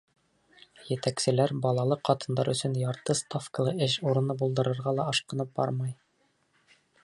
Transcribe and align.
Етәкселәр 0.85 1.51
балалы 1.65 1.97
ҡатындар 2.09 2.49
өсөн 2.55 2.79
ярты 2.83 3.17
ставкалы 3.21 3.75
эш 3.89 3.99
урыны 4.13 4.37
булдырырға 4.41 4.95
ла 5.01 5.09
ашҡынып 5.15 5.53
бармай. 5.61 5.97